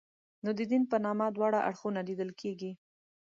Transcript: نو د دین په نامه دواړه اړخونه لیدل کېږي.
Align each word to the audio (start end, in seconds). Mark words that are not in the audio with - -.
نو 0.43 0.49
د 0.57 0.59
دین 0.71 0.83
په 0.91 0.97
نامه 1.05 1.25
دواړه 1.35 1.59
اړخونه 1.69 1.99
لیدل 2.09 2.29
کېږي. 2.41 2.71